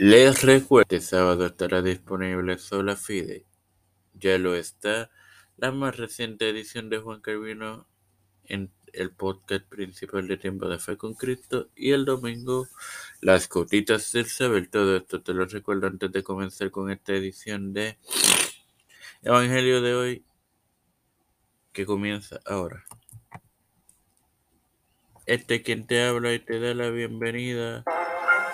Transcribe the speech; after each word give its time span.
Les 0.00 0.42
recuerdo 0.42 0.86
que 0.86 0.94
este 0.94 1.08
sábado 1.08 1.44
estará 1.44 1.82
disponible 1.82 2.56
Sola 2.58 2.94
Fide. 2.94 3.44
Ya 4.14 4.38
lo 4.38 4.54
está 4.54 5.10
la 5.56 5.72
más 5.72 5.96
reciente 5.96 6.48
edición 6.48 6.88
de 6.88 6.98
Juan 6.98 7.20
Carvino 7.20 7.88
en 8.44 8.70
el 8.92 9.10
podcast 9.10 9.64
principal 9.64 10.28
de 10.28 10.36
Tiempo 10.36 10.68
de 10.68 10.78
Fe 10.78 10.96
con 10.96 11.14
Cristo 11.14 11.70
y 11.74 11.90
el 11.90 12.04
domingo 12.04 12.68
las 13.20 13.48
gotitas 13.48 14.12
del 14.12 14.26
saber. 14.26 14.70
Todo 14.70 14.98
esto 14.98 15.20
te 15.20 15.34
lo 15.34 15.46
recuerdo 15.46 15.88
antes 15.88 16.12
de 16.12 16.22
comenzar 16.22 16.70
con 16.70 16.92
esta 16.92 17.14
edición 17.14 17.72
de 17.72 17.98
Evangelio 19.22 19.82
de 19.82 19.94
hoy 19.94 20.24
que 21.72 21.84
comienza 21.84 22.38
ahora. 22.46 22.84
Este 25.26 25.60
quien 25.62 25.88
te 25.88 26.04
habla 26.04 26.32
y 26.34 26.38
te 26.38 26.60
da 26.60 26.72
la 26.72 26.88
bienvenida 26.90 27.84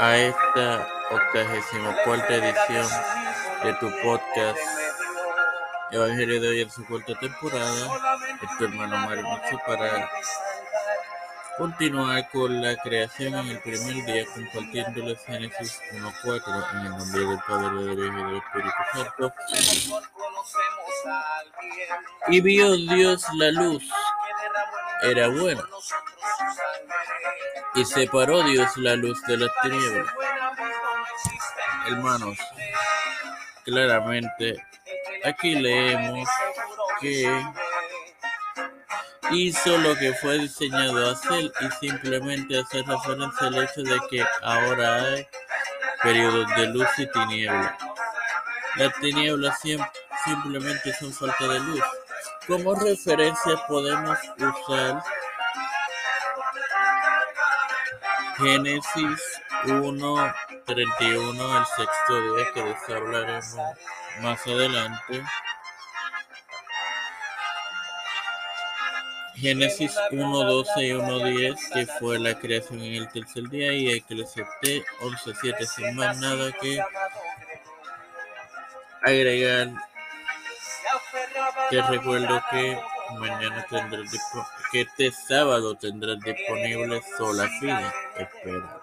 a 0.00 0.16
esta 0.16 0.88
octagésima 1.10 1.94
cuarta 2.04 2.34
edición 2.34 2.88
de 3.62 3.74
tu 3.74 3.90
podcast 4.02 4.58
Evangelio 5.90 6.40
de 6.40 6.48
hoy 6.48 6.60
en 6.62 6.70
su 6.70 6.86
cuarta 6.86 7.12
temporada. 7.18 8.00
Es 8.42 8.56
tu 8.56 8.64
hermano 8.64 8.96
Mario 8.96 9.26
para 9.66 10.10
continuar 11.58 12.30
con 12.30 12.62
la 12.62 12.76
creación 12.76 13.34
en 13.34 13.48
el 13.48 13.60
primer 13.60 14.06
día 14.06 14.24
compartiendo 14.34 15.16
Génesis 15.26 15.78
1.4 15.92 16.70
en 16.72 16.78
el 16.78 16.90
nombre 16.96 17.20
del 17.20 17.38
Padre, 17.46 17.84
del 17.84 17.98
Hijo 18.06 18.18
y 18.18 18.22
del 18.22 18.36
Espíritu 18.36 18.82
Santo. 18.94 19.34
Y 22.28 22.40
vio 22.40 22.72
Dios 22.74 23.26
la 23.34 23.50
luz, 23.50 23.82
era 25.02 25.28
bueno. 25.28 25.62
Y 27.74 27.84
separó 27.84 28.42
Dios 28.42 28.76
la 28.76 28.96
luz 28.96 29.22
de 29.22 29.36
las 29.36 29.50
tinieblas 29.62 30.08
hermanos, 31.86 32.38
claramente 33.64 34.64
aquí 35.24 35.54
leemos 35.54 36.28
que 37.00 37.44
hizo 39.32 39.78
lo 39.78 39.96
que 39.96 40.12
fue 40.14 40.38
diseñado 40.38 41.10
hacer 41.10 41.52
y 41.60 41.86
simplemente 41.86 42.58
hacer 42.58 42.84
referencia 42.86 43.46
al 43.46 43.62
hecho 43.62 43.82
de 43.82 44.00
que 44.10 44.24
ahora 44.42 45.04
hay 45.04 45.26
periodos 46.02 46.46
de 46.56 46.66
luz 46.68 46.88
y 46.98 47.06
tinieblas. 47.10 47.74
Las 48.76 48.94
tinieblas 49.00 49.58
simplemente 50.24 50.92
son 50.94 51.12
falta 51.12 51.48
de 51.48 51.60
luz. 51.60 51.80
Como 52.46 52.74
referencia 52.74 53.56
podemos 53.68 54.18
usar 54.38 55.02
Génesis 58.42 59.42
1, 59.66 60.34
31, 60.64 61.58
el 61.58 61.66
sexto 61.66 62.34
día, 62.34 62.46
que 62.54 62.62
de 62.62 62.70
eso 62.70 62.96
hablaremos 62.96 63.56
más 64.22 64.46
adelante. 64.46 65.22
Génesis 69.34 69.94
1, 70.10 70.44
12 70.44 70.86
y 70.86 70.92
1, 70.92 71.18
10, 71.18 71.70
que 71.74 71.86
fue 71.98 72.18
la 72.18 72.38
creación 72.38 72.82
en 72.82 72.94
el 72.94 73.08
tercer 73.10 73.48
día, 73.50 73.72
y 73.74 73.90
Eclesiastés 73.90 74.84
11, 75.00 75.32
7, 75.40 75.66
sin 75.66 75.96
más 75.96 76.18
nada 76.18 76.50
que 76.52 76.82
agregar. 79.02 79.68
Te 81.68 81.82
recuerdo 81.82 82.42
que 82.50 82.80
mañana 83.18 83.66
tendrás 83.68 84.10
que 84.72 84.82
este 84.82 85.10
sábado 85.10 85.74
tendrás 85.76 86.18
disponible 86.20 87.02
Sola 87.16 87.48
Fina. 87.60 87.92
Espera. 88.16 88.80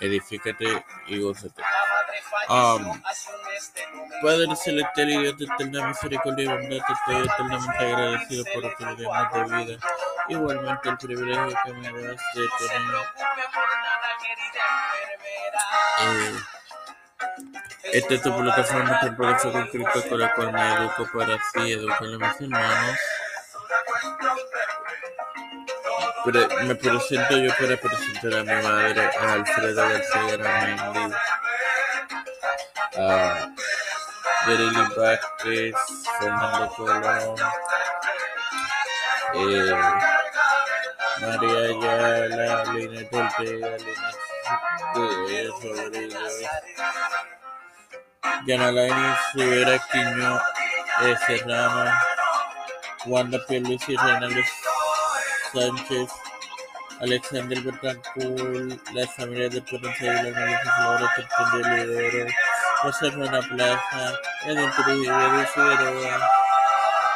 Edifícate 0.00 0.84
y 1.08 1.20
gózate. 1.20 1.62
Um, 2.48 3.02
Padre 4.22 4.56
celestial 4.56 5.10
y 5.10 5.18
Dios 5.18 5.38
de 5.38 5.44
eterna 5.44 5.88
misericordia 5.88 6.44
y 6.44 6.48
bondad, 6.48 6.78
estoy 6.88 7.26
eternamente 7.26 7.84
agradecido 7.84 8.44
por 8.54 8.76
privilegio 8.76 9.44
de 9.44 9.64
vida. 9.64 9.78
Igualmente 10.28 10.88
el 10.88 10.96
privilegio 10.98 11.58
que 11.64 11.72
me 11.72 11.92
das 11.92 12.22
de 12.34 12.48
tener 12.58 12.94
eh, 16.00 16.36
esta 17.92 18.14
es 18.14 18.22
tu 18.22 18.36
plataforma 18.36 19.00
con 19.00 19.66
Cristo 19.68 20.08
con 20.08 20.18
la 20.18 20.34
cual 20.34 20.52
me 20.52 20.74
educo 20.74 21.08
para 21.14 21.34
así 21.34 21.72
educar 21.72 22.04
a 22.04 22.18
mis 22.18 22.40
hermanos. 22.40 22.98
me 26.64 26.74
presento 26.74 27.36
yo 27.38 27.50
para 27.58 27.76
presentar 27.76 28.40
a 28.40 28.42
mi 28.44 28.62
madre, 28.62 29.10
a 29.20 29.32
Alfredo 29.32 29.88
García 29.88 30.36
Garamendi, 30.36 31.14
a 32.96 33.48
Berili 34.46 34.84
Vázquez, 34.96 35.74
Fernando 36.18 36.68
Colón, 36.76 37.34
eh, 39.34 39.74
María 41.20 41.58
Ayala, 41.58 42.64
Lina 42.72 43.00
Ortega, 43.12 43.76
Lina 43.78 44.12
Rodríguez, 44.94 45.52
Yanalaini 48.46 49.16
Rivera 49.34 49.78
Quiño, 49.90 50.40
eh, 51.02 51.16
Serrano, 51.26 51.92
Wanda 53.06 53.38
Pierluisi, 53.46 53.96
Reinaldo 53.96 54.42
Sánchez, 55.52 56.10
Alexander 57.00 57.60
Betancourt, 57.60 58.88
las 58.92 59.14
familias 59.14 59.54
de 59.54 59.62
Potencia 59.62 60.22
la 60.22 60.22
Melissa 60.22 60.74
Flores, 60.76 61.10
Septiembre 61.16 61.86
Lidero, 61.86 62.30
José 62.82 63.10
Juana 63.12 63.40
Plaza, 63.40 64.18
Edwin 64.46 64.70
Trujillo, 64.70 65.20
Edu 65.20 65.46
Figueroa, 65.46 66.30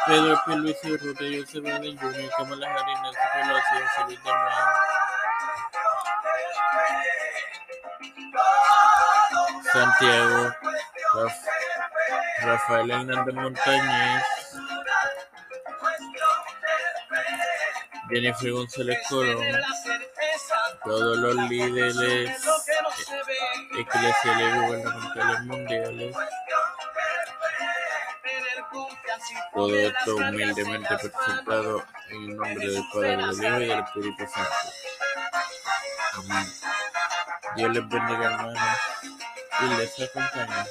Pedro 0.05 0.41
P. 0.45 0.55
Luis 0.57 0.77
Urrutia, 0.83 1.39
José 1.41 1.59
Biden 1.59 1.97
Jr., 1.97 2.29
Kamala 2.37 2.67
Harris, 2.67 2.99
Nancy 3.01 3.25
Pelosi, 3.33 3.75
José 3.83 4.01
Luis 4.07 4.19
Santiago, 9.73 10.51
Rafael 12.41 12.89
Hernández 12.89 13.35
Montañez, 13.35 14.23
Jennifer 18.09 18.51
González 18.51 18.97
Colón, 19.07 19.43
todos 20.83 21.17
los 21.17 21.35
líderes 21.49 21.95
eclesiales 23.77 24.55
y 24.55 24.59
gubernamentales 24.59 25.41
mundiales. 25.41 26.15
Todo 29.53 29.75
esto 29.75 30.15
humildemente 30.15 30.97
presentado 30.97 31.83
en 32.09 32.23
el 32.23 32.35
nombre 32.35 32.67
del 32.67 32.83
Padre, 32.91 33.17
del 33.17 33.33
Hijo 33.33 33.61
y 33.61 33.67
del 33.67 33.79
Espíritu 33.79 34.23
Santo. 34.33 34.69
Amén. 36.15 36.53
Dios 37.55 37.71
les 37.71 37.87
bendiga, 37.87 38.25
hermanos, 38.25 38.59
y 39.61 39.65
les 39.77 40.01
acompañe. 40.01 40.65